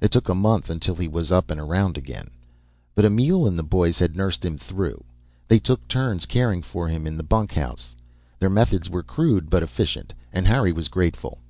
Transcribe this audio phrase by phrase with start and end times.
[0.00, 2.28] It took a month until he was up and around again.
[2.94, 5.04] But Emil and the boys had nursed him through.
[5.48, 7.94] They took turns caring for him in the bunkhouse;
[8.38, 11.40] their methods were crude but efficient and Harry was grateful.